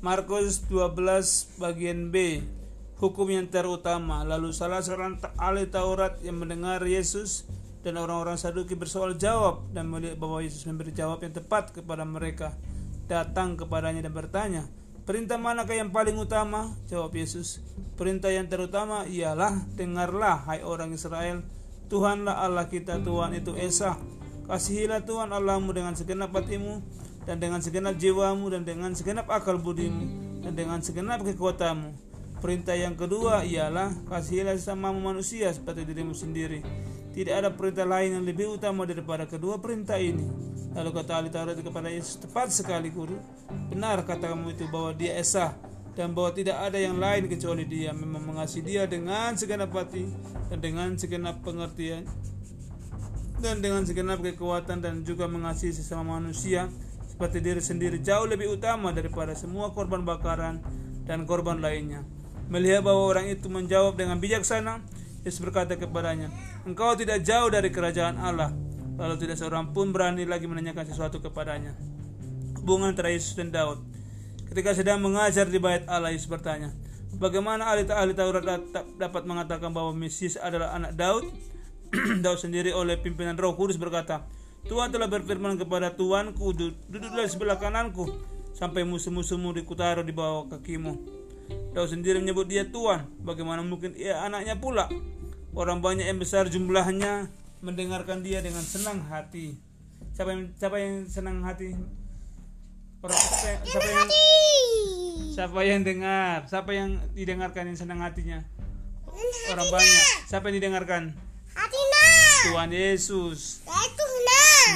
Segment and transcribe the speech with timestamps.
[0.00, 2.40] Markus 12 bagian B.
[2.96, 4.24] Hukum yang terutama.
[4.24, 7.44] Lalu salah seorang ahli Taurat yang mendengar Yesus
[7.84, 12.56] dan orang-orang Saduki bersoal jawab dan melihat bahwa Yesus memberi jawab yang tepat kepada mereka
[13.12, 14.62] datang kepadanya dan bertanya
[15.08, 16.76] Perintah manakah yang paling utama?
[16.88, 17.64] Jawab Yesus
[17.96, 21.44] Perintah yang terutama ialah Dengarlah hai orang Israel
[21.90, 23.98] Tuhanlah Allah kita Tuhan itu Esa.
[24.46, 26.78] Kasihilah Tuhan Allahmu dengan segenap hatimu
[27.24, 30.06] dan dengan segenap jiwamu dan dengan segenap akal budimu
[30.44, 32.10] dan dengan segenap kekuatanmu.
[32.40, 36.64] Perintah yang kedua ialah kasihilah sesama manusia seperti dirimu sendiri.
[37.12, 40.24] Tidak ada perintah lain yang lebih utama daripada kedua perintah ini.
[40.72, 43.18] Lalu kata ahli Taurat kepada Yesus, tepat sekali guru.
[43.68, 45.52] Benar kata kamu itu bahwa dia Esa
[45.98, 50.06] dan bahwa tidak ada yang lain kecuali dia memang mengasihi dia dengan segenap hati
[50.48, 52.06] dan dengan segenap pengertian
[53.42, 56.72] dan dengan segenap kekuatan dan juga mengasihi sesama manusia
[57.20, 60.64] seperti diri sendiri jauh lebih utama daripada semua korban bakaran
[61.04, 62.00] dan korban lainnya.
[62.48, 64.80] Melihat bahwa orang itu menjawab dengan bijaksana,
[65.20, 66.32] Yesus berkata kepadanya,
[66.64, 68.48] Engkau tidak jauh dari kerajaan Allah.
[68.96, 71.76] Lalu tidak seorang pun berani lagi menanyakan sesuatu kepadanya.
[72.56, 73.84] Hubungan antara Yesus dan Daud.
[74.48, 76.72] Ketika sedang mengajar di bait Allah, Yesus bertanya,
[77.20, 78.64] Bagaimana ahli-ahli Taurat
[78.96, 81.28] dapat mengatakan bahwa Mesias adalah anak Daud?
[82.24, 84.24] Daud sendiri oleh pimpinan Roh Kudus berkata,
[84.68, 86.52] Tuhan telah berfirman kepada Tuanku,
[86.88, 88.06] duduklah di sebelah kananku,
[88.52, 90.96] sampai musuh-musuhmu dikutaruh di bawah kakimu.
[91.74, 94.90] Daud sendiri menyebut dia Tuhan, bagaimana mungkin ia anaknya pula?
[95.50, 97.26] Orang banyak yang besar jumlahnya
[97.62, 99.58] mendengarkan dia dengan senang hati.
[100.14, 101.74] Siapa yang, siapa yang senang hati?
[103.00, 104.08] Orang siapa, siapa yang
[105.32, 106.44] siapa yang dengar?
[106.46, 108.44] Siapa yang didengarkan yang senang hatinya?
[109.50, 110.06] Orang banyak.
[110.28, 111.02] Siapa yang didengarkan?
[112.40, 113.60] Tuhan Yesus.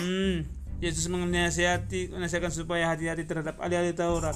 [0.00, 0.48] Hmm,
[0.82, 4.34] Yesus menasihati, menasihatkan supaya hati-hati terhadap ahli-ahli Taurat.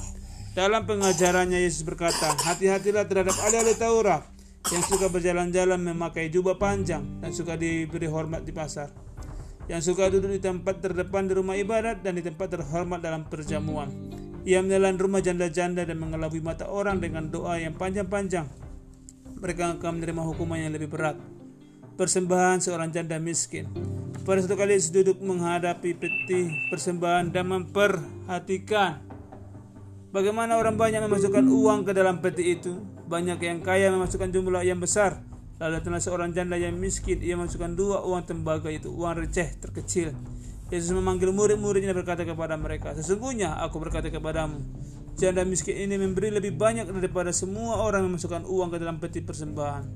[0.55, 4.23] Dalam pengajarannya Yesus berkata, hati-hatilah terhadap ahli-ahli Taurat
[4.71, 8.91] yang suka berjalan-jalan memakai jubah panjang dan suka diberi hormat di pasar.
[9.67, 13.91] Yang suka duduk di tempat terdepan di rumah ibadat dan di tempat terhormat dalam perjamuan.
[14.47, 18.47] Ia menelan rumah janda-janda dan mengelabui mata orang dengan doa yang panjang-panjang.
[19.37, 21.19] Mereka akan menerima hukuman yang lebih berat
[21.97, 23.65] persembahan seorang janda miskin.
[24.21, 29.01] Pada satu kali duduk menghadapi peti persembahan dan memperhatikan
[30.13, 32.77] bagaimana orang banyak memasukkan uang ke dalam peti itu.
[33.07, 35.23] Banyak yang kaya memasukkan jumlah yang besar.
[35.57, 40.13] Lalu telah seorang janda yang miskin ia masukkan dua uang tembaga itu, uang receh terkecil.
[40.67, 44.59] Yesus memanggil murid-muridnya berkata kepada mereka, Sesungguhnya aku berkata kepadamu,
[45.15, 49.87] janda miskin ini memberi lebih banyak daripada semua orang memasukkan uang ke dalam peti persembahan.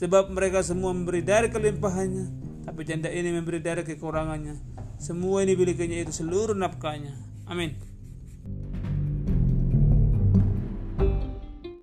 [0.00, 2.24] Sebab mereka semua memberi dari kelimpahannya,
[2.64, 4.56] tapi janda ini memberi dari kekurangannya.
[4.96, 7.12] Semua ini milikinya itu seluruh nafkahnya.
[7.44, 7.89] Amin.